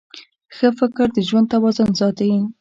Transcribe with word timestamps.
ښه 0.55 0.69
فکر 0.79 1.07
د 1.13 1.17
ژوند 1.27 1.47
توازن 1.53 1.89
ساتي. 1.99 2.31